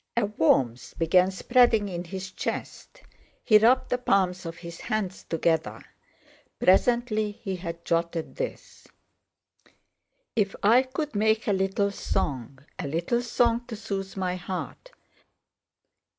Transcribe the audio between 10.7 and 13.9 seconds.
could make a little song A little song to